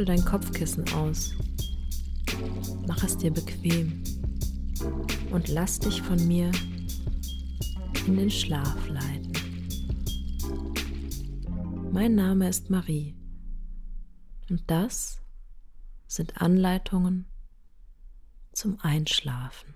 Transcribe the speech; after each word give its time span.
Schüttel 0.00 0.16
dein 0.16 0.24
Kopfkissen 0.24 0.90
aus. 0.94 1.34
Mach 2.86 3.04
es 3.04 3.18
dir 3.18 3.30
bequem 3.30 4.02
und 5.30 5.48
lass 5.48 5.78
dich 5.78 6.00
von 6.00 6.26
mir 6.26 6.50
in 8.06 8.16
den 8.16 8.30
Schlaf 8.30 8.88
leiten. 8.88 9.32
Mein 11.92 12.14
Name 12.14 12.48
ist 12.48 12.70
Marie 12.70 13.14
und 14.48 14.62
das 14.70 15.20
sind 16.06 16.40
Anleitungen 16.40 17.26
zum 18.54 18.80
Einschlafen. 18.80 19.74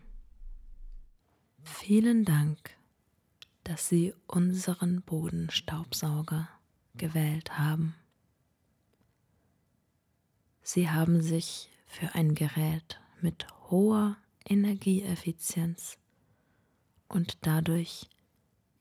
Vielen 1.65 2.25
Dank, 2.25 2.71
dass 3.63 3.91
Sie 3.91 4.15
unseren 4.27 5.03
Bodenstaubsauger 5.03 6.49
gewählt 6.95 7.59
haben. 7.59 7.95
Sie 10.67 10.89
haben 10.89 11.21
sich 11.21 11.69
für 11.87 12.15
ein 12.15 12.35
Gerät 12.35 12.99
mit 13.21 13.47
hoher 13.69 14.17
Energieeffizienz 14.49 15.99
und 17.07 17.37
dadurch 17.43 18.09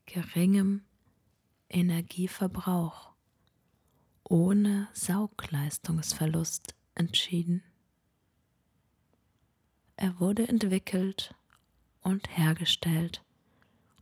geringem 0.05 0.85
Energieverbrauch 1.69 3.11
ohne 4.23 4.87
Saugleistungsverlust 4.93 6.73
entschieden. 6.95 7.63
Er 9.97 10.21
wurde 10.21 10.47
entwickelt 10.47 11.35
und 12.01 12.29
hergestellt, 12.37 13.21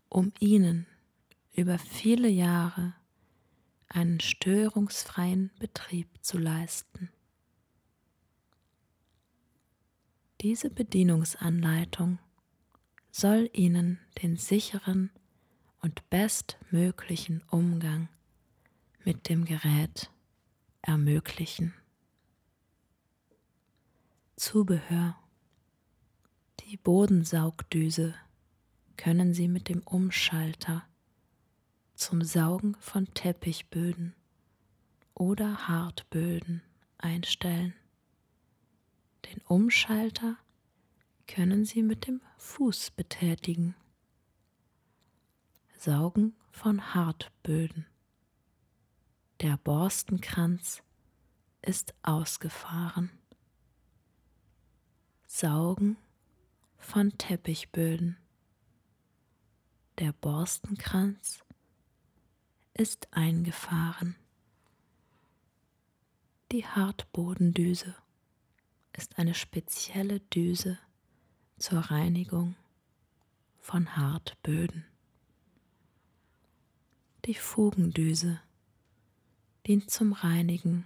um 0.08 0.32
Ihnen 0.40 0.86
über 1.56 1.80
viele 1.80 2.30
Jahre 2.30 2.94
einen 3.88 4.20
störungsfreien 4.20 5.50
Betrieb 5.58 6.08
zu 6.22 6.38
leisten. 6.38 7.10
Diese 10.42 10.72
Bedienungsanleitung 10.72 12.18
soll 13.12 13.48
Ihnen 13.54 14.00
den 14.24 14.38
sicheren 14.38 15.12
und 15.82 16.10
bestmöglichen 16.10 17.44
Umgang 17.52 18.10
mit 19.04 19.30
dem 19.30 19.46
Gerät 19.46 20.10
ermöglichen. 20.82 21.76
Zubehör 24.36 25.16
Die 26.62 26.78
Bodensaugdüse 26.78 28.16
können 28.98 29.36
Sie 29.36 29.48
mit 29.48 29.70
dem 29.70 29.84
Umschalter 29.84 30.84
zum 31.94 32.24
Saugen 32.24 32.76
von 32.80 33.06
Teppichböden 33.14 34.16
oder 35.14 35.68
Hartböden 35.68 36.64
einstellen. 36.98 37.76
Den 39.32 39.42
Umschalter 39.44 40.36
können 41.26 41.64
Sie 41.64 41.84
mit 41.84 42.06
dem 42.06 42.22
Fuß 42.36 42.92
betätigen. 42.92 43.76
Saugen 45.78 46.36
von 46.52 46.94
Hartböden. 46.94 47.86
Der 49.40 49.56
Borstenkranz 49.56 50.84
ist 51.62 51.94
ausgefahren. 52.04 53.10
Saugen 55.28 55.96
von 56.78 57.18
Teppichböden. 57.18 58.18
Der 59.98 60.12
Borstenkranz 60.12 61.46
ist 62.74 63.08
eingefahren. 63.14 64.18
Die 66.52 66.66
Hartbodendüse 66.66 67.96
ist 68.98 69.18
eine 69.18 69.34
spezielle 69.34 70.20
Düse 70.20 70.78
zur 71.58 71.80
Reinigung 71.80 72.56
von 73.60 73.96
Hartböden. 73.96 74.86
Die 77.26 77.36
Fugendüse 77.36 78.42
dient 79.68 79.92
zum 79.92 80.14
Reinigen 80.14 80.86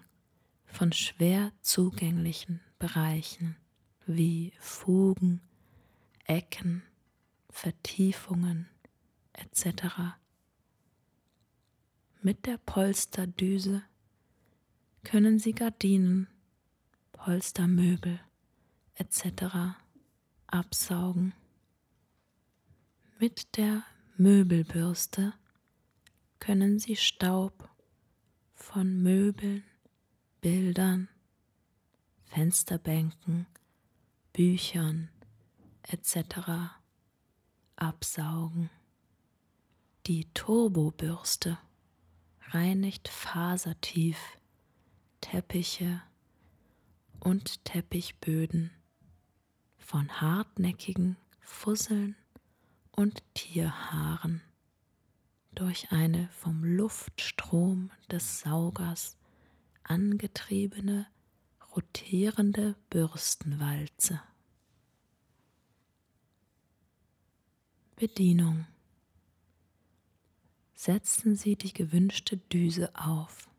von 0.66 0.92
schwer 0.92 1.54
zugänglichen 1.62 2.60
Bereichen 2.78 3.56
wie 4.06 4.54
Fugen, 4.60 5.42
Ecken, 6.26 6.84
Vertiefungen 7.50 8.68
etc. 9.34 10.18
Mit 12.22 12.46
der 12.46 12.58
Polsterdüse 12.58 13.84
können 15.04 15.40
Sie 15.40 15.54
Gardinen 15.54 16.28
Polstermöbel 17.26 18.20
etc. 18.94 19.76
absaugen. 20.46 21.34
Mit 23.18 23.58
der 23.58 23.82
Möbelbürste 24.16 25.34
können 26.38 26.78
Sie 26.78 26.96
Staub 26.96 27.68
von 28.54 29.02
Möbeln, 29.02 29.64
Bildern, 30.40 31.10
Fensterbänken, 32.26 33.48
Büchern 34.32 35.10
etc. 35.82 36.76
absaugen. 37.76 38.70
Die 40.06 40.32
Turbobürste 40.36 41.58
reinigt 42.52 43.08
fasertief 43.08 44.20
Teppiche, 45.22 46.04
und 47.26 47.66
Teppichböden 47.66 48.70
von 49.80 50.22
hartnäckigen 50.22 51.18
Fusseln 51.40 52.16
und 52.92 53.24
Tierhaaren 53.34 54.44
durch 55.56 55.92
eine 55.92 56.30
vom 56.30 56.64
Luftstrom 56.64 57.90
des 58.12 58.42
Saugers 58.42 59.18
angetriebene 59.82 61.08
rotierende 61.76 62.76
Bürstenwalze. 62.92 64.22
Bedienung. 67.96 68.68
Setzen 70.76 71.36
Sie 71.36 71.56
die 71.56 71.74
gewünschte 71.74 72.38
Düse 72.38 72.96
auf 72.96 73.50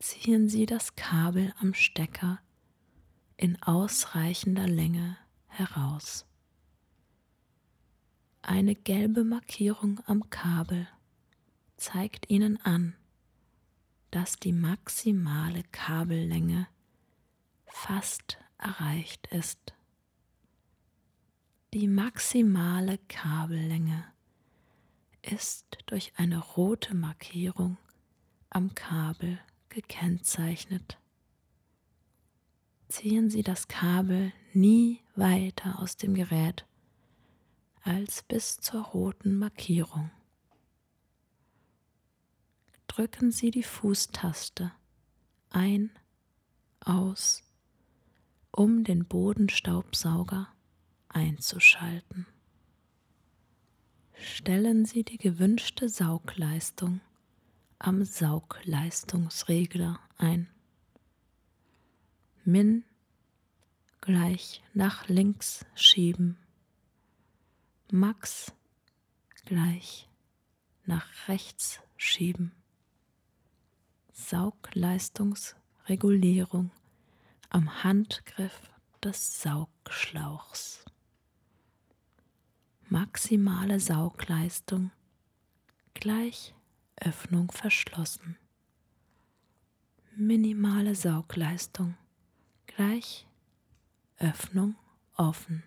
ziehen 0.00 0.48
Sie 0.48 0.66
das 0.66 0.96
Kabel 0.96 1.54
am 1.60 1.74
Stecker 1.74 2.40
in 3.36 3.62
ausreichender 3.62 4.66
Länge 4.66 5.16
heraus. 5.46 6.26
Eine 8.42 8.74
gelbe 8.74 9.24
Markierung 9.24 10.00
am 10.06 10.28
Kabel 10.30 10.88
zeigt 11.76 12.30
Ihnen 12.30 12.58
an, 12.62 12.96
dass 14.10 14.36
die 14.36 14.52
maximale 14.52 15.62
Kabellänge 15.70 16.66
fast 17.66 18.38
erreicht 18.58 19.26
ist. 19.28 19.74
Die 21.74 21.86
maximale 21.86 22.98
Kabellänge 23.08 24.04
ist 25.22 25.78
durch 25.86 26.12
eine 26.16 26.38
rote 26.38 26.94
Markierung 26.94 27.76
am 28.48 28.74
Kabel 28.74 29.38
gekennzeichnet. 29.70 30.98
Ziehen 32.88 33.30
Sie 33.30 33.42
das 33.42 33.68
Kabel 33.68 34.32
nie 34.52 35.00
weiter 35.14 35.78
aus 35.80 35.96
dem 35.96 36.14
Gerät 36.14 36.66
als 37.82 38.22
bis 38.22 38.58
zur 38.58 38.82
roten 38.82 39.38
Markierung. 39.38 40.10
Drücken 42.88 43.30
Sie 43.30 43.50
die 43.50 43.62
Fußtaste 43.62 44.72
ein, 45.50 45.90
aus, 46.80 47.42
um 48.50 48.84
den 48.84 49.06
Bodenstaubsauger 49.06 50.48
einzuschalten. 51.08 52.26
Stellen 54.14 54.84
Sie 54.84 55.04
die 55.04 55.18
gewünschte 55.18 55.88
Saugleistung 55.88 57.00
am 57.82 58.04
Saugleistungsregler 58.04 59.98
ein. 60.18 60.50
Min 62.44 62.84
gleich 64.02 64.62
nach 64.74 65.08
links 65.08 65.64
schieben. 65.74 66.36
Max 67.90 68.52
gleich 69.46 70.10
nach 70.84 71.06
rechts 71.26 71.80
schieben. 71.96 72.52
Saugleistungsregulierung 74.12 76.70
am 77.48 77.82
Handgriff 77.82 78.70
des 79.02 79.40
Saugschlauchs. 79.40 80.84
Maximale 82.90 83.80
Saugleistung 83.80 84.90
gleich 85.94 86.54
Öffnung 87.00 87.50
verschlossen. 87.50 88.36
minimale 90.16 90.94
Saugleistung 90.94 91.96
gleich 92.66 93.26
Öffnung 94.18 94.74
offen. 95.16 95.62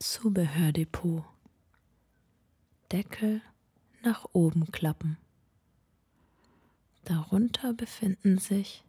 Zubehördepot. 0.00 1.24
Deckel 2.90 3.42
nach 4.02 4.26
oben 4.32 4.70
klappen. 4.72 5.18
Darunter 7.04 7.72
befinden 7.72 8.38
sich 8.38 8.84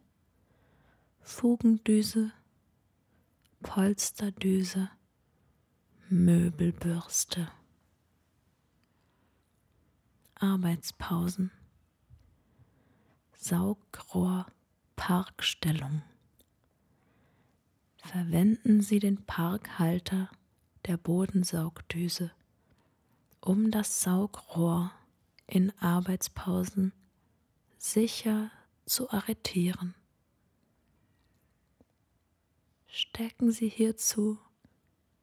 Fugendüse, 1.20 2.32
Polsterdüse, 3.62 4.90
Möbelbürste. 6.08 7.48
Arbeitspausen. 10.40 11.50
Saugrohr 13.34 14.46
Parkstellung. 14.94 16.02
Verwenden 17.96 18.80
Sie 18.80 19.00
den 19.00 19.24
Parkhalter 19.26 20.30
der 20.86 20.96
Bodensaugdüse, 20.96 22.30
um 23.40 23.72
das 23.72 24.02
Saugrohr 24.02 24.92
in 25.48 25.72
Arbeitspausen 25.80 26.92
sicher 27.76 28.52
zu 28.86 29.10
arretieren. 29.10 29.94
Stecken 32.86 33.50
Sie 33.50 33.68
hierzu 33.68 34.38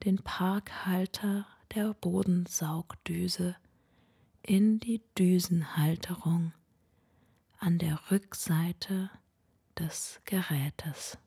den 0.03 0.17
Parkhalter 0.17 1.47
der 1.73 1.93
Bodensaugdüse 1.93 3.55
in 4.47 4.79
die 4.79 5.01
Düsenhalterung 5.17 6.53
an 7.57 7.79
der 7.79 8.11
Rückseite 8.11 9.09
des 9.77 10.21
Gerätes. 10.25 11.17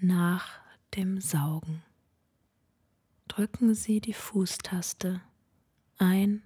Nach 0.00 0.60
dem 0.94 1.20
Saugen 1.20 1.82
drücken 3.26 3.74
Sie 3.74 4.00
die 4.00 4.14
Fußtaste 4.14 5.20
ein, 5.98 6.42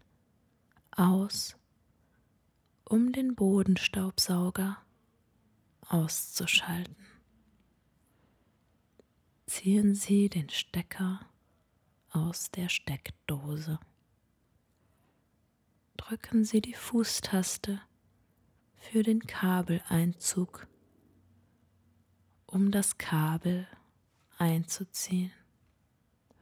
aus, 0.91 1.57
um 2.85 3.13
den 3.13 3.35
Bodenstaubsauger 3.35 4.79
auszuschalten. 5.87 6.97
Ziehen 9.47 9.95
Sie 9.95 10.31
den 10.31 10.49
Stecker 10.49 11.21
aus 12.15 12.51
der 12.51 12.69
Steckdose. 12.69 13.79
Drücken 15.97 16.45
Sie 16.45 16.61
die 16.61 16.75
Fußtaste 16.75 17.81
für 18.77 19.03
den 19.03 19.21
Kabeleinzug, 19.27 20.67
um 22.47 22.71
das 22.71 22.99
Kabel 22.99 23.67
einzuziehen. 24.39 25.33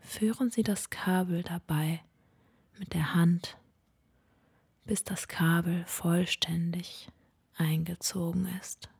Führen 0.00 0.50
Sie 0.50 0.62
das 0.62 0.90
Kabel 0.90 1.42
dabei 1.42 2.02
mit 2.78 2.92
der 2.92 3.14
Hand, 3.14 3.56
bis 4.84 5.04
das 5.04 5.28
Kabel 5.28 5.84
vollständig 5.86 7.08
eingezogen 7.56 8.46
ist. 8.60 8.90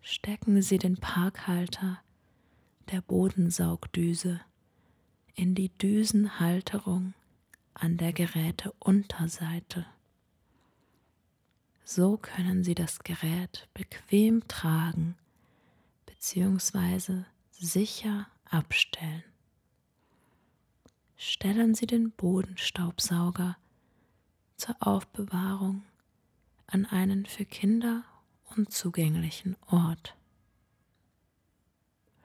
Stecken 0.00 0.62
Sie 0.62 0.78
den 0.78 0.96
Parkhalter 0.96 2.00
der 2.88 3.00
Bodensaugdüse 3.02 4.40
in 5.34 5.54
die 5.54 5.68
Düsenhalterung 5.68 7.14
an 7.74 7.96
der 7.96 8.12
Geräteunterseite. 8.12 9.86
So 11.84 12.16
können 12.16 12.64
Sie 12.64 12.74
das 12.74 12.98
Gerät 13.00 13.68
bequem 13.72 14.46
tragen 14.48 15.16
bzw. 16.06 17.24
sicher 17.52 18.26
abstellen. 18.44 19.24
Stellen 21.16 21.74
Sie 21.74 21.86
den 21.86 22.10
Bodenstaubsauger 22.10 23.56
zur 24.56 24.76
Aufbewahrung 24.80 25.82
an 26.66 26.84
einen 26.84 27.26
für 27.26 27.44
Kinder 27.44 28.04
unzugänglichen 28.56 29.56
Ort 29.68 30.17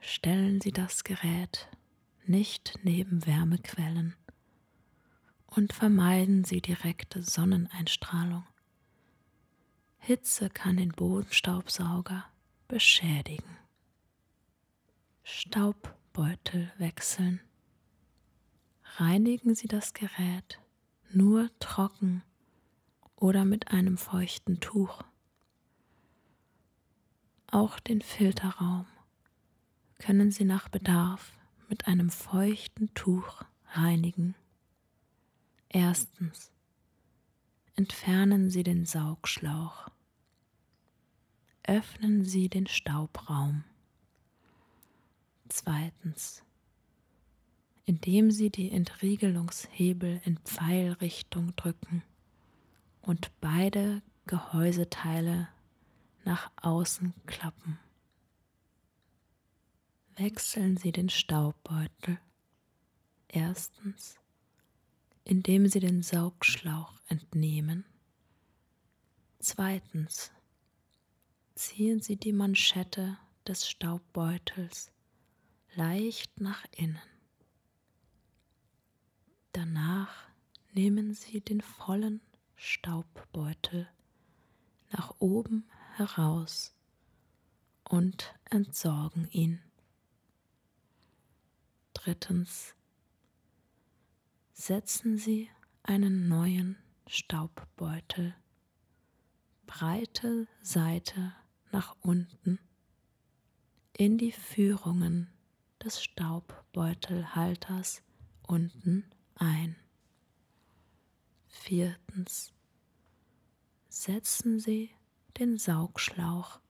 stellen 0.04 0.60
Sie 0.60 0.70
das 0.70 1.02
Gerät 1.02 1.68
nicht 2.26 2.78
neben 2.82 3.26
Wärmequellen 3.26 4.14
und 5.46 5.72
vermeiden 5.72 6.44
Sie 6.44 6.60
direkte 6.60 7.22
Sonneneinstrahlung. 7.22 8.46
Hitze 9.98 10.50
kann 10.50 10.76
den 10.76 10.90
Bodenstaubsauger 10.90 12.26
beschädigen. 12.68 13.56
Staubbeutel 15.22 16.70
wechseln. 16.76 17.40
Reinigen 18.96 19.54
Sie 19.54 19.68
das 19.68 19.94
Gerät 19.94 20.60
nur 21.10 21.50
trocken 21.60 22.22
oder 23.16 23.44
mit 23.44 23.68
einem 23.68 23.96
feuchten 23.96 24.60
Tuch. 24.60 25.02
Auch 27.46 27.78
den 27.80 28.02
Filterraum 28.02 28.86
können 29.98 30.30
Sie 30.30 30.44
nach 30.44 30.68
Bedarf 30.68 31.32
mit 31.68 31.86
einem 31.86 32.10
feuchten 32.10 32.92
Tuch 32.94 33.42
reinigen. 33.72 34.34
Erstens. 35.68 36.50
Entfernen 37.76 38.50
Sie 38.50 38.62
den 38.62 38.86
Saugschlauch. 38.86 39.88
Öffnen 41.64 42.24
Sie 42.24 42.48
den 42.48 42.66
Staubraum. 42.66 43.64
Zweitens. 45.48 46.42
Indem 47.86 48.30
Sie 48.30 48.50
die 48.50 48.70
Entriegelungshebel 48.70 50.20
in 50.24 50.38
Pfeilrichtung 50.38 51.54
drücken 51.56 52.02
und 53.02 53.30
beide 53.40 54.02
Gehäuseteile 54.26 55.48
nach 56.24 56.50
außen 56.62 57.12
klappen 57.26 57.78
wechseln 60.16 60.76
Sie 60.76 60.92
den 60.92 61.08
Staubbeutel. 61.08 62.18
Erstens, 63.28 64.18
indem 65.24 65.66
Sie 65.68 65.80
den 65.80 66.02
Saugschlauch 66.02 66.92
entnehmen. 67.08 67.84
Zweitens, 69.38 70.30
ziehen 71.54 72.00
Sie 72.00 72.16
die 72.16 72.32
Manschette 72.32 73.18
des 73.46 73.68
Staubbeutels 73.68 74.90
leicht 75.74 76.40
nach 76.40 76.64
innen. 76.76 77.00
Danach 79.52 80.28
nehmen 80.72 81.14
Sie 81.14 81.40
den 81.40 81.60
vollen 81.60 82.20
Staubbeutel 82.56 83.88
nach 84.90 85.14
oben 85.18 85.68
heraus 85.96 86.74
und 87.84 88.34
entsorgen 88.50 89.28
ihn. 89.30 89.63
Drittens. 92.04 92.74
Setzen 94.52 95.16
Sie 95.16 95.48
einen 95.82 96.28
neuen 96.28 96.76
Staubbeutel, 97.06 98.34
breite 99.64 100.46
Seite 100.60 101.32
nach 101.72 101.96
unten, 102.02 102.58
in 103.96 104.18
die 104.18 104.32
Führungen 104.32 105.32
des 105.82 106.04
Staubbeutelhalters 106.04 108.02
unten 108.42 109.10
ein. 109.36 109.74
Viertens. 111.48 112.52
Setzen 113.88 114.60
Sie 114.60 114.90
den 115.38 115.56
Saugschlauch 115.56 116.60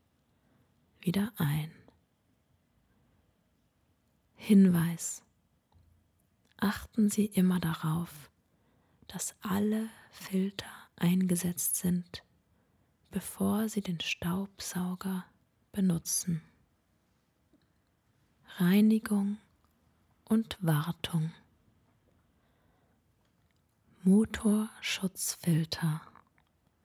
wieder 1.01 1.33
ein. 1.39 1.73
Hinweis 4.37 5.24
achten 6.57 7.11
Sie 7.11 7.27
immer 7.27 7.61
darauf, 7.61 8.31
dass 9.07 9.35
alle 9.41 9.89
Filter 10.11 10.71
eingesetzt 10.97 11.77
sind, 11.77 12.25
bevor 13.11 13.69
Sie 13.69 13.81
den 13.81 14.01
Staubsauger 14.01 15.25
benutzen. 15.73 16.43
Reinigung 18.57 19.39
und 20.25 20.57
Wartung. 20.61 21.33
Motorschutzfilter 24.03 26.01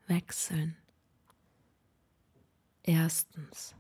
wechseln. 0.08 0.78
Erstens. 2.82 3.76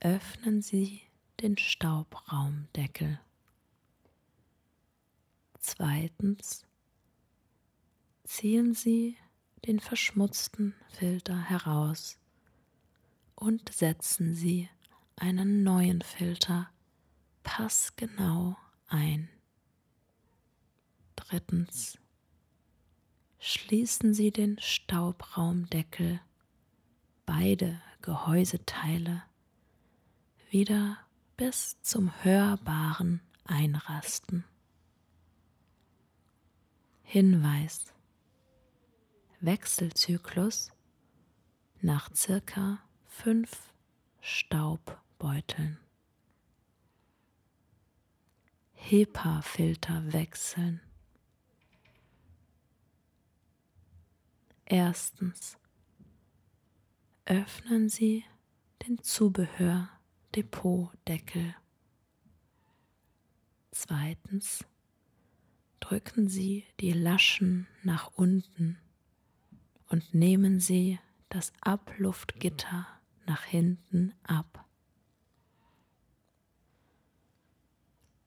Öffnen 0.00 0.62
Sie 0.62 1.02
den 1.40 1.58
Staubraumdeckel. 1.58 3.20
Zweitens 5.60 6.64
ziehen 8.24 8.74
Sie 8.74 9.16
den 9.66 9.78
verschmutzten 9.78 10.74
Filter 10.88 11.38
heraus 11.38 12.18
und 13.34 13.72
setzen 13.72 14.34
Sie 14.34 14.68
einen 15.16 15.62
neuen 15.62 16.00
Filter 16.00 16.70
passgenau 17.42 18.56
ein. 18.86 19.28
Drittens 21.16 21.98
schließen 23.38 24.14
Sie 24.14 24.30
den 24.30 24.58
Staubraumdeckel, 24.58 26.20
beide 27.26 27.80
Gehäuseteile, 28.02 29.22
wieder 30.50 30.98
bis 31.36 31.80
zum 31.82 32.12
hörbaren 32.24 33.20
Einrasten. 33.44 34.44
Hinweis 37.12 37.92
Wechselzyklus 39.40 40.70
nach 41.80 42.08
circa 42.14 42.84
fünf 43.08 43.72
Staubbeuteln. 44.20 45.80
HEPA-Filter 48.74 50.12
wechseln. 50.12 50.80
Erstens. 54.64 55.58
Öffnen 57.24 57.88
Sie 57.88 58.24
den 58.86 59.02
Zubehör-Depotdeckel. 59.02 61.56
Zweitens. 63.72 64.64
Drücken 65.90 66.28
Sie 66.28 66.64
die 66.78 66.92
Laschen 66.92 67.66
nach 67.82 68.12
unten 68.14 68.78
und 69.88 70.14
nehmen 70.14 70.60
Sie 70.60 71.00
das 71.30 71.52
Abluftgitter 71.62 72.86
nach 73.26 73.42
hinten 73.42 74.14
ab. 74.22 74.68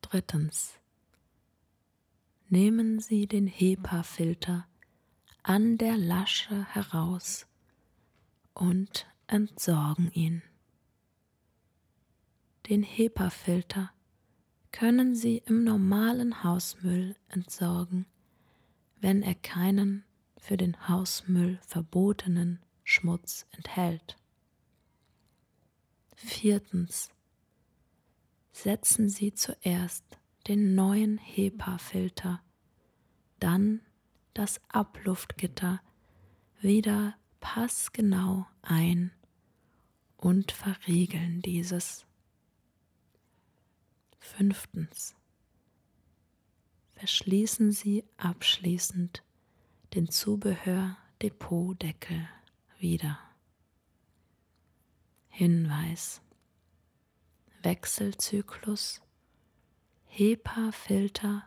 Drittens. 0.02 0.78
Nehmen 2.50 3.00
Sie 3.00 3.28
den 3.28 3.48
HEPA-Filter 3.48 4.68
an 5.42 5.78
der 5.78 5.96
Lasche 5.96 6.66
heraus 6.66 7.48
und 8.54 9.08
entsorgen 9.28 10.12
ihn. 10.12 10.44
Den 12.68 12.84
HEPA-Filter 12.84 13.94
können 14.74 15.16
Sie 15.16 15.38
im 15.46 15.64
normalen 15.64 16.44
Hausmüll 16.44 17.16
entsorgen, 17.30 18.06
wenn 19.00 19.22
er 19.22 19.36
keinen 19.36 20.04
für 20.36 20.58
den 20.58 20.90
Hausmüll 20.90 21.60
verbotenen 21.66 22.60
Schmutz 22.84 23.46
enthält. 23.52 24.18
Viertens. 26.16 27.12
Setzen 28.52 29.10
Sie 29.10 29.34
zuerst 29.34 30.04
den 30.48 30.76
neuen 30.76 31.18
HEPA-Filter, 31.18 32.42
dann 33.40 33.80
das 34.34 34.60
Abluftgitter 34.70 35.82
wieder 36.62 37.16
passgenau 37.40 38.48
ein 38.62 39.12
und 40.18 40.52
verriegeln 40.52 41.42
dieses. 41.42 42.06
Fünftens. 44.24 45.16
Verschließen 46.96 47.74
Sie 47.74 48.04
abschließend 48.18 49.22
den 49.94 50.10
Zubehör-Depotdeckel 50.10 52.28
wieder. 52.80 53.20
Hinweis. 55.28 56.22
Wechselzyklus 57.62 59.02
HEPA-Filter 60.08 61.44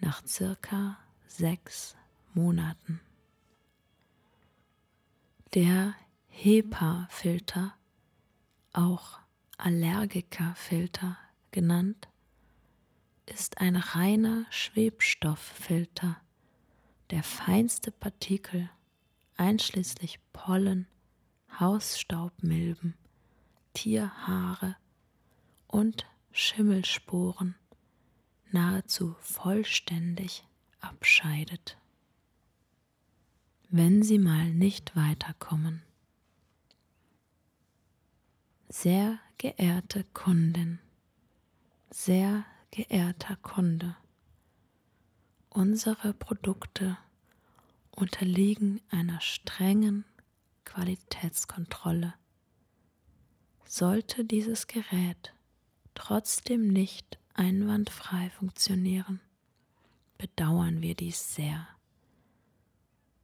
nach 0.00 0.24
circa 0.26 0.98
sechs 1.26 1.96
Monaten. 2.34 3.00
Der 5.54 5.94
HEPA-Filter, 6.28 7.74
auch 8.72 9.18
Allergikerfilter 9.56 11.16
genannt, 11.50 12.08
ist 13.30 13.58
ein 13.58 13.76
reiner 13.76 14.46
Schwebstofffilter, 14.50 16.20
der 17.10 17.22
feinste 17.22 17.90
Partikel, 17.90 18.70
einschließlich 19.36 20.18
Pollen, 20.32 20.86
Hausstaubmilben, 21.58 22.94
Tierhaare 23.74 24.76
und 25.66 26.06
Schimmelsporen, 26.32 27.54
nahezu 28.50 29.16
vollständig 29.20 30.44
abscheidet. 30.80 31.78
Wenn 33.70 34.02
Sie 34.02 34.18
mal 34.18 34.50
nicht 34.50 34.96
weiterkommen. 34.96 35.82
Sehr 38.68 39.18
geehrte 39.38 40.04
Kundin, 40.14 40.78
sehr 41.90 42.44
geehrter 42.70 43.36
Kunde, 43.36 43.96
unsere 45.48 46.12
Produkte 46.14 46.98
unterliegen 47.90 48.80
einer 48.90 49.20
strengen 49.20 50.04
Qualitätskontrolle. 50.64 52.14
Sollte 53.64 54.24
dieses 54.24 54.66
Gerät 54.66 55.34
trotzdem 55.94 56.68
nicht 56.68 57.18
einwandfrei 57.34 58.30
funktionieren, 58.30 59.20
bedauern 60.16 60.80
wir 60.80 60.94
dies 60.94 61.34
sehr. 61.34 61.66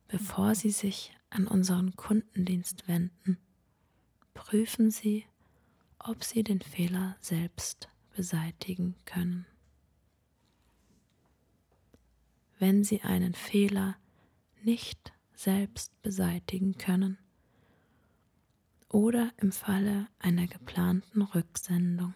Bevor 0.09 0.55
Sie 0.55 0.71
sich 0.71 1.17
an 1.31 1.47
unseren 1.47 1.97
Kundendienst 1.97 2.89
wenden, 2.89 3.39
prüfen 4.33 4.91
Sie, 4.91 5.25
ob 5.99 6.25
Sie 6.25 6.43
den 6.43 6.61
Fehler 6.61 7.17
selbst 7.21 7.89
beseitigen 8.15 8.95
können. 9.05 9.47
Wenn 12.59 12.85
Sie 12.85 13.03
einen 13.03 13.35
Fehler 13.35 13.97
nicht 14.63 15.13
selbst 15.35 16.01
beseitigen 16.03 16.79
können 16.79 17.19
oder 18.89 19.33
im 19.37 19.53
Falle 19.53 20.09
einer 20.19 20.47
geplanten 20.47 21.23
Rücksendung, 21.23 22.15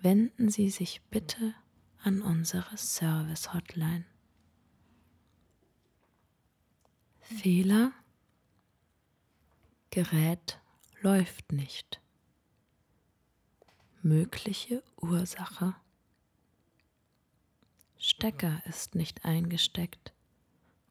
wenden 0.00 0.48
Sie 0.48 0.70
sich 0.70 1.02
bitte 1.10 1.54
an 2.02 2.22
unsere 2.22 2.76
Service 2.76 3.52
Hotline. 3.52 4.06
Fehler 7.20 7.92
Gerät 9.90 10.60
läuft 11.00 11.52
nicht. 11.52 12.00
Mögliche 14.02 14.82
Ursache 14.96 15.74
Stecker 17.98 18.62
ist 18.64 18.94
nicht 18.94 19.26
eingesteckt 19.26 20.14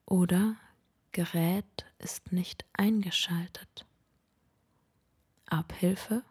oder 0.06 0.58
Gerät 1.12 1.88
ist 1.98 2.32
nicht 2.32 2.66
eingeschaltet. 2.74 3.88
Abhilfe 5.48 6.24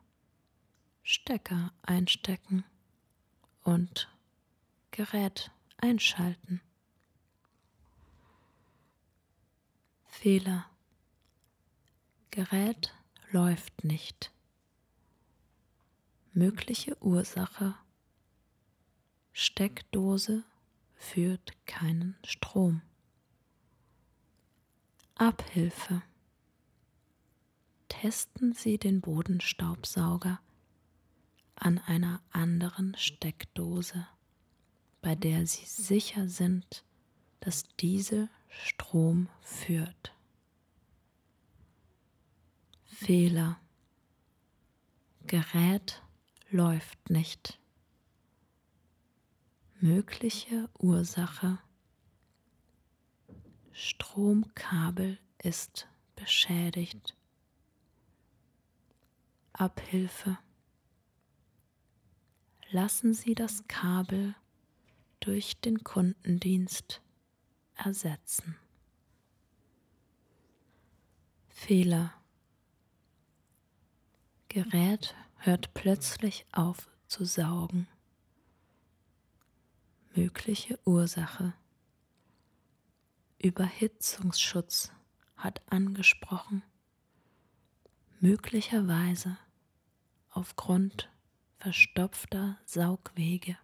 Stecker 1.03 1.73
einstecken 1.83 2.63
und 3.65 4.09
Gerät 4.93 5.51
einschalten. 5.79 6.61
Fehler. 10.07 10.65
Gerät 12.31 12.95
läuft 13.33 13.83
nicht. 13.83 14.31
Mögliche 16.39 16.97
Ursache. 17.03 17.75
Steckdose 19.33 20.45
führt 20.95 21.51
keinen 21.67 22.17
Strom. 22.25 22.81
Abhilfe. 25.17 26.01
Testen 27.89 28.53
Sie 28.53 28.79
den 28.79 29.01
Bodenstaubsauger 29.01 30.41
an 31.57 31.79
einer 31.79 32.23
anderen 32.31 32.95
Steckdose, 32.97 34.07
bei 35.03 35.17
der 35.17 35.45
Sie 35.45 35.67
sicher 35.67 36.29
sind, 36.29 36.85
dass 37.41 37.65
diese 37.81 38.29
Strom 38.49 39.29
führt. 39.43 40.15
Fehler. 42.85 43.59
Gerät 45.27 46.01
läuft 46.51 47.11
nicht. 47.11 47.61
Mögliche 49.81 50.69
Ursache. 50.79 51.59
Stromkabel 53.73 55.19
ist 55.43 55.89
beschädigt. 56.17 57.17
Abhilfe. 59.53 60.39
Lassen 62.71 63.15
Sie 63.15 63.35
das 63.35 63.67
Kabel 63.69 64.35
durch 65.21 65.61
den 65.61 65.85
Kundendienst 65.85 67.03
ersetzen. 67.75 68.57
Fehler. 71.49 72.15
Gerät 74.49 75.15
hört 75.39 75.73
plötzlich 75.75 76.47
auf 76.53 76.89
zu 77.07 77.25
saugen. 77.25 77.89
Mögliche 80.15 80.79
Ursache. 80.85 81.55
Überhitzungsschutz 83.39 84.91
hat 85.37 85.63
angesprochen. 85.71 86.63
Möglicherweise 88.21 89.39
aufgrund 90.31 91.09
verstopfter 91.59 92.59
Saugwege, 92.65 93.57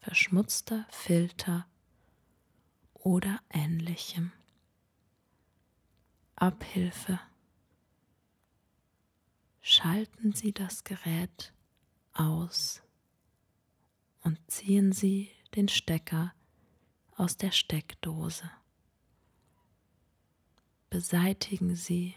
verschmutzter 0.00 0.86
Filter 0.90 1.66
oder 2.92 3.40
ähnlichem. 3.50 4.32
Abhilfe. 6.34 7.20
Schalten 9.68 10.32
Sie 10.32 10.52
das 10.52 10.84
Gerät 10.84 11.52
aus 12.12 12.82
und 14.22 14.38
ziehen 14.48 14.92
Sie 14.92 15.28
den 15.56 15.66
Stecker 15.66 16.32
aus 17.16 17.36
der 17.36 17.50
Steckdose. 17.50 18.48
Beseitigen 20.88 21.74
Sie 21.74 22.14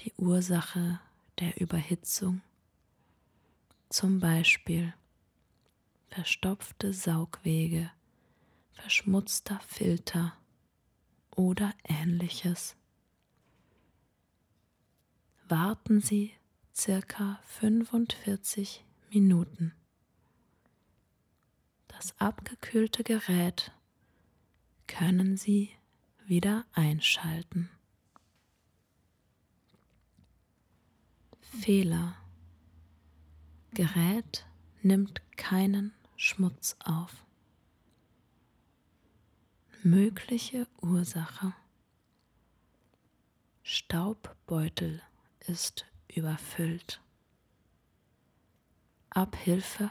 die 0.00 0.12
Ursache 0.16 0.98
der 1.38 1.60
Überhitzung, 1.60 2.42
zum 3.88 4.18
Beispiel 4.18 4.92
verstopfte 6.08 6.92
Saugwege, 6.92 7.88
verschmutzter 8.72 9.60
Filter 9.60 10.36
oder 11.36 11.72
ähnliches 11.84 12.74
warten 15.46 16.00
Sie 16.00 16.32
circa 16.74 17.40
45 17.46 18.84
Minuten. 19.10 19.72
Das 21.88 22.18
abgekühlte 22.18 23.04
Gerät 23.04 23.72
können 24.86 25.36
Sie 25.36 25.70
wieder 26.26 26.64
einschalten. 26.72 27.70
Fehler. 31.40 32.16
Gerät 33.72 34.46
nimmt 34.82 35.20
keinen 35.36 35.92
Schmutz 36.16 36.76
auf. 36.84 37.24
Mögliche 39.82 40.66
Ursache. 40.80 41.54
Staubbeutel 43.62 45.02
ist 45.46 45.86
überfüllt. 46.14 47.00
Abhilfe 49.10 49.90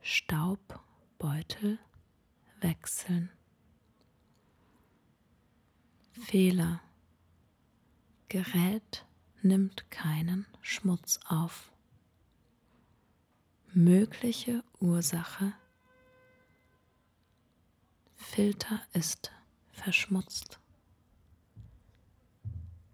Staubbeutel 0.00 1.78
wechseln. 2.60 3.30
Fehler 6.12 6.80
Gerät 8.28 9.06
nimmt 9.42 9.90
keinen 9.90 10.46
Schmutz 10.60 11.20
auf. 11.26 11.70
Mögliche 13.72 14.62
Ursache 14.80 15.52
Filter 18.16 18.80
ist 18.92 19.30
verschmutzt. 19.70 20.58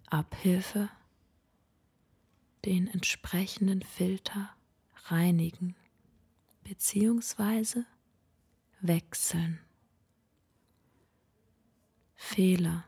Abhilfe 0.07 0.91
den 2.65 2.89
entsprechenden 2.89 3.83
Filter 3.83 4.51
reinigen 5.05 5.77
bzw. 6.65 7.85
wechseln. 8.81 9.61
Fehler. 12.17 12.85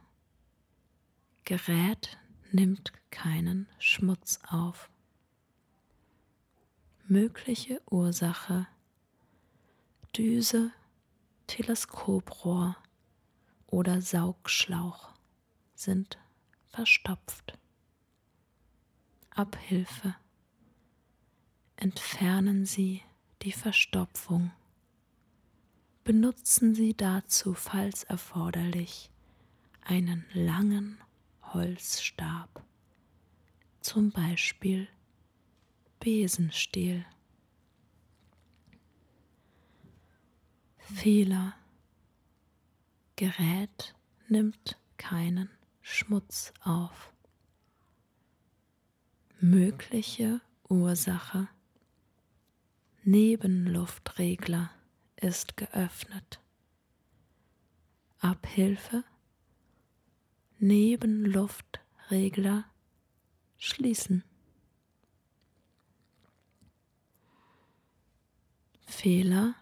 Gerät 1.45 2.19
nimmt 2.53 2.93
keinen 3.11 3.69
Schmutz 3.79 4.39
auf. 4.49 4.91
Mögliche 7.09 7.81
Ursache 7.91 8.67
Düse, 10.17 10.73
Teleskoprohr 11.47 12.77
oder 13.67 14.03
Saugschlauch 14.03 15.11
sind 15.75 16.19
verstopft. 16.69 17.59
Abhilfe. 19.35 20.15
Entfernen 21.77 22.67
Sie 22.67 23.03
die 23.43 23.53
Verstopfung. 23.53 24.53
Benutzen 26.05 26.75
Sie 26.75 26.95
dazu, 26.95 27.55
falls 27.55 28.05
erforderlich, 28.05 29.11
einen 29.81 30.27
langen 30.33 30.99
Holzstab, 31.43 32.63
zum 33.81 34.11
Beispiel 34.11 34.89
Besenstiel. 35.99 37.07
Fehler. 40.79 41.55
Gerät 43.17 43.95
nimmt 44.29 44.79
keinen 44.99 45.49
Schmutz 45.81 46.53
auf. 46.65 47.12
Mögliche 49.45 50.41
Ursache 50.69 51.49
Nebenluftregler 53.03 54.71
ist 55.17 55.57
geöffnet. 55.57 56.39
Abhilfe 58.21 59.03
Nebenluftregler 60.61 62.67
schließen. 63.59 64.23
Fehler 68.87 69.57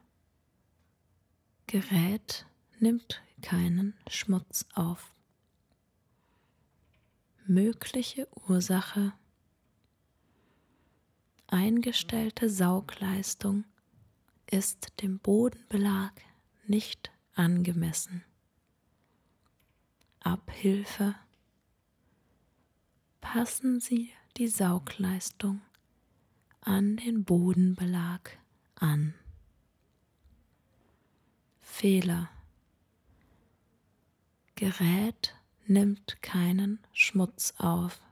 Gerät 1.69 2.45
nimmt 2.81 3.23
keinen 3.41 3.95
Schmutz 4.11 4.67
auf 4.75 5.15
mögliche 7.47 8.29
Ursache 8.47 9.15
eingestellte 11.53 12.49
Saugleistung 12.49 13.65
ist 14.51 15.01
dem 15.03 15.19
Bodenbelag 15.19 16.13
nicht 16.67 17.11
angemessen. 17.35 18.25
Abhilfe 20.21 21.15
passen 23.21 23.81
Sie 23.81 24.13
die 24.37 24.49
Saugleistung 24.49 25.61
an 26.61 26.97
den 26.97 27.25
Bodenbelag 27.25 28.39
an. 28.75 29.15
Fehler 31.61 32.31
Gerät 34.57 35.35
nimmt 35.67 36.21
keinen 36.21 36.81
Schmutz 36.93 37.55
auf. 37.57 38.03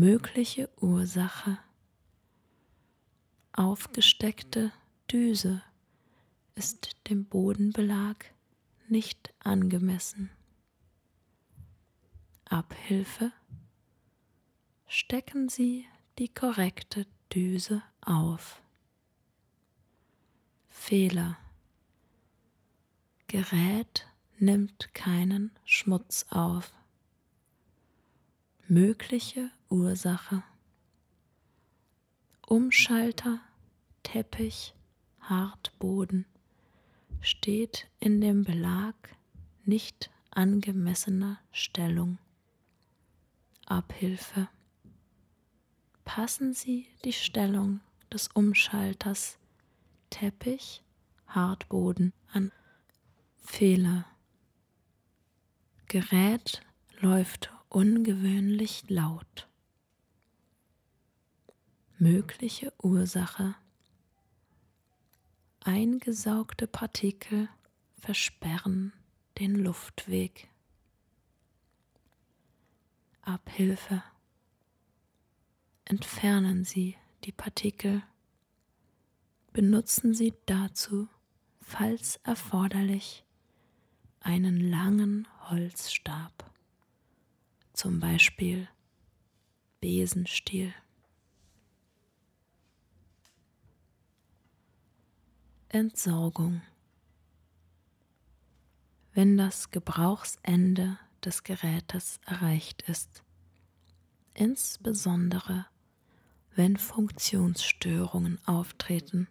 Mögliche 0.00 0.68
Ursache 0.80 1.58
Aufgesteckte 3.50 4.70
Düse 5.10 5.60
ist 6.54 6.94
dem 7.08 7.24
Bodenbelag 7.24 8.26
nicht 8.86 9.34
angemessen. 9.40 10.30
Abhilfe 12.44 13.32
Stecken 14.86 15.48
Sie 15.48 15.84
die 16.20 16.32
korrekte 16.32 17.04
Düse 17.34 17.82
auf. 18.00 18.62
Fehler 20.68 21.36
Gerät 23.26 24.06
nimmt 24.38 24.94
keinen 24.94 25.50
Schmutz 25.64 26.24
auf. 26.30 26.72
Mögliche 28.70 29.50
Ursache 29.70 30.42
Umschalter 32.46 33.40
Teppich, 34.02 34.74
Hartboden 35.22 36.26
steht 37.22 37.88
in 37.98 38.20
dem 38.20 38.44
Belag 38.44 38.94
nicht 39.64 40.10
angemessener 40.32 41.38
Stellung. 41.50 42.18
Abhilfe. 43.64 44.50
Passen 46.04 46.52
Sie 46.52 46.88
die 47.06 47.14
Stellung 47.14 47.80
des 48.12 48.28
Umschalters 48.28 49.38
Teppich, 50.10 50.82
Hartboden 51.26 52.12
an. 52.34 52.52
Fehler. 53.38 54.04
Gerät 55.86 56.60
läuft 57.00 57.50
ungewöhnlich 57.68 58.88
laut. 58.88 59.48
Mögliche 61.98 62.72
Ursache. 62.82 63.54
Eingesaugte 65.60 66.66
Partikel 66.66 67.48
versperren 67.98 68.92
den 69.38 69.56
Luftweg. 69.56 70.48
Abhilfe. 73.22 74.02
Entfernen 75.84 76.64
Sie 76.64 76.96
die 77.24 77.32
Partikel. 77.32 78.02
Benutzen 79.52 80.14
Sie 80.14 80.34
dazu, 80.46 81.08
falls 81.60 82.16
erforderlich, 82.22 83.24
einen 84.20 84.60
langen 84.60 85.26
Holzstab, 85.50 86.47
zum 87.78 88.00
Beispiel 88.00 88.66
Besenstiel. 89.78 90.74
Entsorgung. 95.68 96.60
Wenn 99.12 99.36
das 99.36 99.70
Gebrauchsende 99.70 100.98
des 101.24 101.44
Gerätes 101.44 102.18
erreicht 102.26 102.82
ist, 102.88 103.22
insbesondere 104.34 105.66
wenn 106.56 106.76
Funktionsstörungen 106.76 108.44
auftreten, 108.44 109.28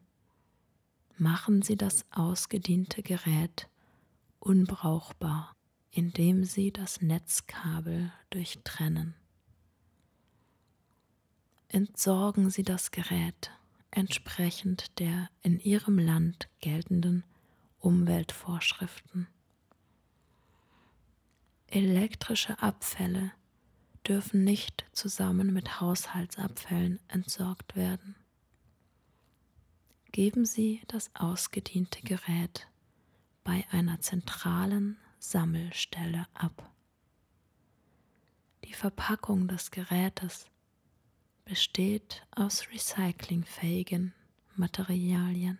machen 1.18 1.64
Sie 1.64 1.76
das 1.76 2.06
ausgediente 2.12 3.04
Gerät 3.04 3.68
unbrauchbar, 4.40 5.57
indem 5.92 6.44
Sie 6.44 6.72
das 6.72 7.02
Netzkabel 7.02 8.12
durchtrennen. 8.30 9.16
Entsorgen 11.70 12.50
Sie 12.50 12.64
das 12.64 12.92
Gerät 12.92 13.52
entsprechend 13.92 15.00
der 15.00 15.30
in 15.42 15.60
Ihrem 15.60 15.98
Land 15.98 16.50
geltenden 16.62 17.24
Umweltvorschriften. 17.80 19.28
Elektrische 21.68 22.62
Abfälle 22.62 23.32
dürfen 24.08 24.44
nicht 24.44 24.86
zusammen 24.94 25.52
mit 25.52 25.82
Haushaltsabfällen 25.82 27.00
entsorgt 27.08 27.76
werden. 27.76 28.16
Geben 30.12 30.46
Sie 30.46 30.82
das 30.88 31.12
ausgediente 31.14 32.02
Gerät 32.02 32.68
bei 33.44 33.66
einer 33.72 34.00
zentralen 34.00 34.98
Sammelstelle 35.30 36.26
ab. 36.34 36.72
Die 38.64 38.72
Verpackung 38.72 39.50
des 39.50 39.72
Gerätes 39.72 40.46
besteht 41.44 42.26
aus 42.32 42.70
recyclingfähigen 42.72 44.14
Materialien. 44.56 45.60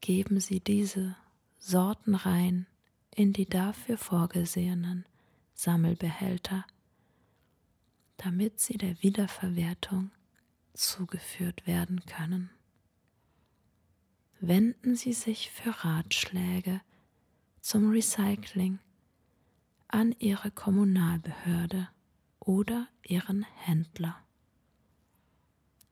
Geben 0.00 0.38
Sie 0.38 0.60
diese 0.60 1.16
sortenrein 1.58 2.68
in 3.12 3.32
die 3.32 3.48
dafür 3.48 3.98
vorgesehenen 3.98 5.04
Sammelbehälter, 5.52 6.64
damit 8.18 8.60
sie 8.60 8.78
der 8.78 9.02
Wiederverwertung 9.02 10.12
zugeführt 10.74 11.66
werden 11.66 12.06
können. 12.06 12.50
Wenden 14.38 14.94
Sie 14.94 15.12
sich 15.12 15.50
für 15.50 15.84
Ratschläge 15.84 16.80
zum 17.62 17.90
Recycling 17.90 18.80
an 19.86 20.14
Ihre 20.18 20.50
Kommunalbehörde 20.50 21.88
oder 22.40 22.88
Ihren 23.06 23.44
Händler. 23.44 24.16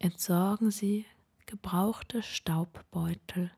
Entsorgen 0.01 0.73
Sie 0.73 1.07
gebrauchte 1.47 2.23
Staubbeutel 2.23 3.53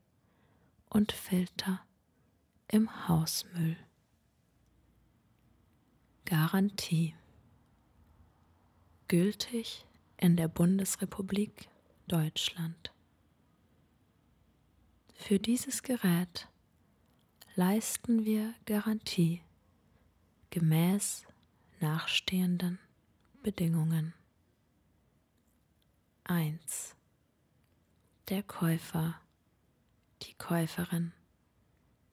und 0.91 1.13
Filter 1.13 1.81
im 2.69 3.09
Hausmüll. 3.09 3.79
Garantie 6.27 7.15
gültig 9.09 9.87
in 10.19 10.37
der 10.37 10.49
Bundesrepublik 10.49 11.69
Deutschland. 12.09 12.93
Für 15.15 15.39
dieses 15.39 15.83
Gerät 15.83 16.52
leisten 17.55 18.25
wir 18.25 18.55
Garantie 18.65 19.43
gemäß 20.51 21.27
nachstehenden 21.81 22.79
Bedingungen. 23.43 24.15
1. 26.25 26.95
Der 28.29 28.43
Käufer, 28.43 29.21
die 30.23 30.33
Käuferin 30.35 31.13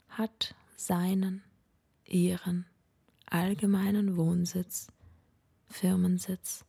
hat 0.10 0.56
seinen, 0.76 1.44
ihren 2.06 2.66
allgemeinen 3.26 4.18
Wohnsitz, 4.18 4.88
Firmensitz 5.68 6.66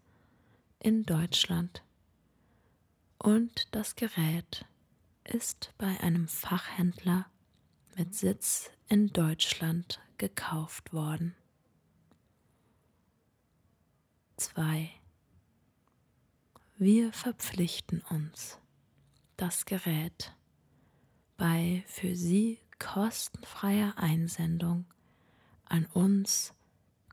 in 0.79 1.05
Deutschland 1.05 1.83
und 3.19 3.75
das 3.75 3.97
Gerät 3.97 4.65
ist 5.25 5.73
bei 5.79 5.99
einem 6.01 6.29
Fachhändler 6.29 7.27
mit 7.97 8.15
Sitz 8.15 8.71
in 8.89 9.09
Deutschland 9.09 10.01
gekauft 10.19 10.93
worden. 10.93 11.35
2. 14.37 14.91
Wir 16.77 17.13
verpflichten 17.13 18.03
uns, 18.09 18.59
das 19.37 19.67
Gerät 19.67 20.35
bei 21.37 21.85
für 21.87 22.17
Sie 22.17 22.59
kostenfreier 22.79 23.95
Einsendung 23.97 24.87
an 25.67 25.87
uns 25.87 26.55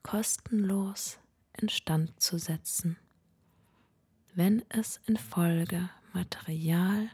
kostenlos 0.04 1.20
instand 1.54 2.22
zu 2.22 2.38
setzen, 2.38 2.98
wenn 4.34 4.64
es 4.70 5.02
infolge 5.06 5.90
Material- 6.14 7.10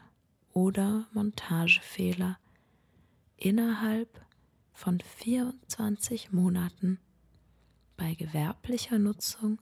oder 0.52 1.08
Montagefehler 1.12 2.38
innerhalb 3.36 4.24
von 4.72 5.00
24 5.00 6.32
Monaten 6.32 6.98
bei 7.96 8.14
gewerblicher 8.14 8.98
Nutzung 8.98 9.58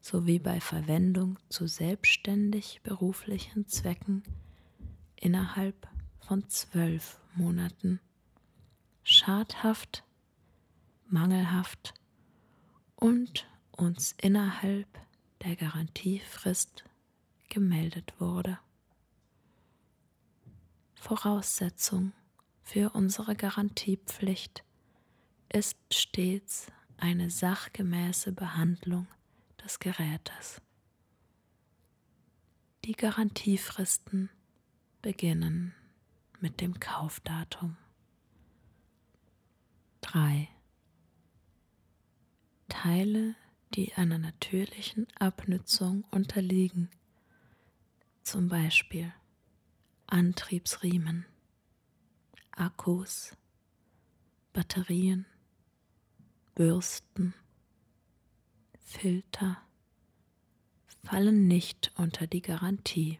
sowie 0.00 0.38
bei 0.38 0.60
Verwendung 0.60 1.38
zu 1.48 1.66
selbstständig 1.66 2.80
beruflichen 2.82 3.66
Zwecken 3.66 4.22
innerhalb 5.16 5.88
von 6.20 6.48
zwölf 6.48 7.20
Monaten 7.34 8.00
schadhaft, 9.02 10.04
mangelhaft 11.06 11.94
und 12.96 13.46
uns 13.72 14.14
innerhalb 14.20 14.86
der 15.42 15.56
Garantiefrist 15.56 16.84
gemeldet 17.48 18.14
wurde. 18.18 18.58
Voraussetzung 20.94 22.12
für 22.70 22.90
unsere 22.90 23.34
Garantiepflicht 23.34 24.62
ist 25.52 25.76
stets 25.92 26.68
eine 26.98 27.28
sachgemäße 27.28 28.30
Behandlung 28.30 29.08
des 29.64 29.80
Gerätes. 29.80 30.62
Die 32.84 32.92
Garantiefristen 32.92 34.30
beginnen 35.02 35.74
mit 36.38 36.60
dem 36.60 36.78
Kaufdatum. 36.78 37.76
3. 40.02 40.46
Teile, 42.68 43.34
die 43.74 43.94
einer 43.94 44.18
natürlichen 44.18 45.08
Abnützung 45.18 46.04
unterliegen, 46.12 46.88
zum 48.22 48.48
Beispiel 48.48 49.12
Antriebsriemen, 50.06 51.26
Akkus, 52.60 53.34
Batterien, 54.52 55.24
Bürsten, 56.54 57.32
Filter 58.80 59.56
fallen 61.02 61.48
nicht 61.48 61.90
unter 61.96 62.26
die 62.26 62.42
Garantie. 62.42 63.18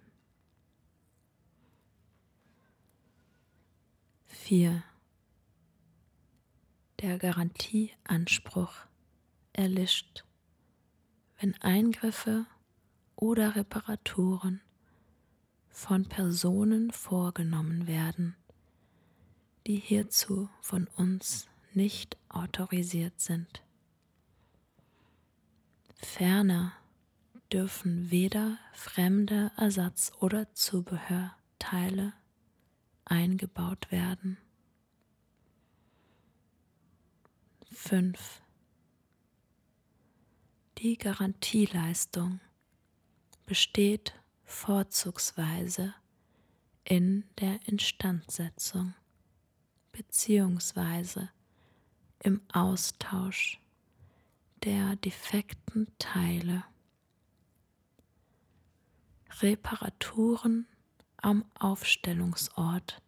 4. 4.27 4.83
Der 7.01 7.19
Garantieanspruch 7.19 8.75
erlischt, 9.55 10.23
wenn 11.39 11.55
Eingriffe 11.63 12.45
oder 13.17 13.57
Reparaturen 13.57 14.61
von 15.71 16.05
Personen 16.05 16.91
vorgenommen 16.91 17.87
werden, 17.87 18.37
die 19.67 19.77
hierzu 19.77 20.49
von 20.61 20.87
uns 20.97 21.49
nicht 21.73 22.17
autorisiert 22.29 23.21
sind. 23.21 23.63
Ferner 25.97 26.73
dürfen 27.53 28.11
weder 28.11 28.59
fremde 28.73 29.53
Ersatz- 29.57 30.13
oder 30.21 30.53
Zubehörteile 30.55 32.13
eingebaut 33.05 33.91
werden. 33.91 34.39
5. 37.73 38.43
Die 40.79 40.97
Garantieleistung 40.97 42.41
besteht 43.47 44.15
vorzugsweise 44.45 45.95
in 46.85 47.25
der 47.39 47.61
Instandsetzung 47.67 48.95
bzw. 49.93 51.29
im 52.23 52.41
Austausch 52.53 53.61
der 54.65 54.97
defekten 54.97 55.87
Teile. 55.99 56.65
Reparaturen 59.41 60.67
am 61.17 61.45
Aufstellungsort 61.59 63.01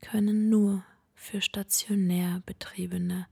können 0.00 0.48
nur 0.48 0.84
für 1.14 1.40
stationär 1.40 2.42
betriebene 2.46 3.26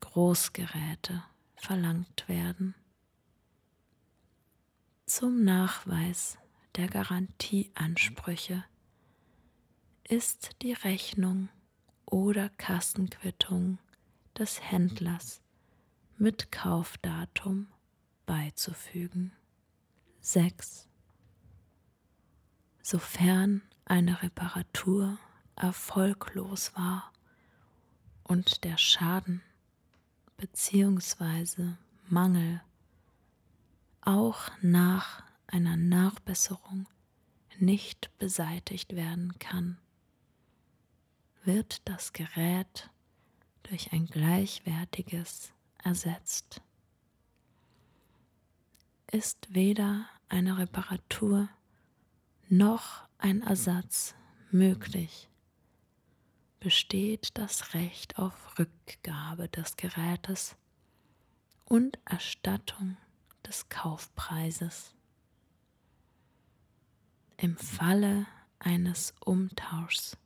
Großgeräte 0.00 1.22
verlangt 1.56 2.28
werden. 2.28 2.74
Zum 5.06 5.44
Nachweis 5.44 6.38
der 6.76 6.88
Garantieansprüche 6.88 8.64
ist 10.08 10.50
die 10.62 10.72
Rechnung 10.72 11.48
oder 12.06 12.48
Kassenquittung 12.50 13.78
des 14.38 14.60
Händlers 14.60 15.40
mit 16.16 16.52
Kaufdatum 16.52 17.68
beizufügen. 18.26 19.32
6. 20.20 20.88
Sofern 22.82 23.62
eine 23.84 24.22
Reparatur 24.22 25.18
erfolglos 25.56 26.74
war 26.74 27.12
und 28.22 28.64
der 28.64 28.78
Schaden 28.78 29.42
bzw. 30.36 31.74
Mangel 32.08 32.60
auch 34.00 34.50
nach 34.60 35.22
einer 35.46 35.76
Nachbesserung 35.76 36.86
nicht 37.58 38.10
beseitigt 38.18 38.94
werden 38.96 39.38
kann, 39.38 39.78
wird 41.46 41.88
das 41.88 42.12
Gerät 42.12 42.90
durch 43.64 43.92
ein 43.92 44.06
gleichwertiges 44.06 45.52
ersetzt. 45.82 46.62
Ist 49.10 49.54
weder 49.54 50.06
eine 50.28 50.58
Reparatur 50.58 51.48
noch 52.48 53.04
ein 53.18 53.42
Ersatz 53.42 54.14
möglich, 54.50 55.28
besteht 56.60 57.36
das 57.38 57.74
Recht 57.74 58.18
auf 58.18 58.58
Rückgabe 58.58 59.48
des 59.48 59.76
Gerätes 59.76 60.56
und 61.64 61.98
Erstattung 62.04 62.96
des 63.46 63.68
Kaufpreises. 63.68 64.94
Im 67.36 67.56
Falle 67.56 68.26
eines 68.58 69.14
Umtauschs 69.20 70.16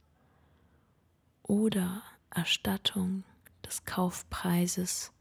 oder 1.49 2.03
Erstattung 2.31 3.25
des 3.67 3.85
Kaufpreises 3.85 5.13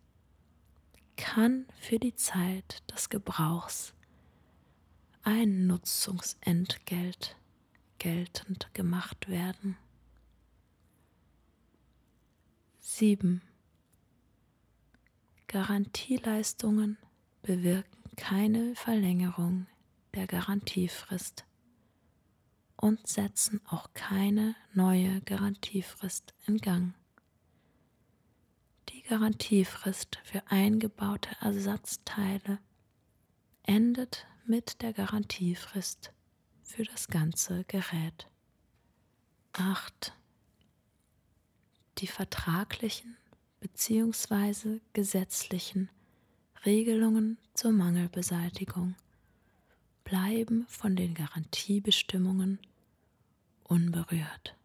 kann 1.15 1.65
für 1.79 1.97
die 1.97 2.13
Zeit 2.13 2.83
des 2.91 3.09
Gebrauchs 3.09 3.95
ein 5.23 5.65
Nutzungsentgelt 5.65 7.35
geltend 7.97 8.71
gemacht 8.73 9.27
werden. 9.27 9.77
7. 12.81 13.41
Garantieleistungen 15.47 16.97
bewirken 17.41 18.15
keine 18.15 18.75
Verlängerung 18.75 19.65
der 20.13 20.27
Garantiefrist 20.27 21.46
und 22.77 23.05
setzen 23.07 23.61
auch 23.67 23.89
keine 23.93 24.55
neue 24.73 25.21
Garantiefrist 25.21 26.33
in 26.45 26.57
Gang. 26.57 26.93
Die 28.89 29.01
Garantiefrist 29.01 30.19
für 30.23 30.41
eingebaute 30.47 31.29
Ersatzteile 31.41 32.59
endet 33.63 34.25
mit 34.45 34.81
der 34.81 34.93
Garantiefrist 34.93 36.13
für 36.63 36.83
das 36.83 37.07
ganze 37.07 37.63
Gerät. 37.65 38.29
8. 39.53 40.13
Die 41.97 42.07
vertraglichen 42.07 43.17
bzw. 43.59 44.79
gesetzlichen 44.93 45.89
Regelungen 46.65 47.39
zur 47.53 47.71
Mangelbeseitigung 47.71 48.95
bleiben 50.07 50.65
von 50.69 50.95
den 50.95 51.13
Garantiebestimmungen 51.15 52.59
unberührt. 53.65 54.55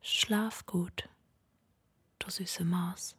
Schlaf 0.00 0.64
gut, 0.64 1.08
du 2.20 2.30
süße 2.30 2.64
Maus. 2.64 3.16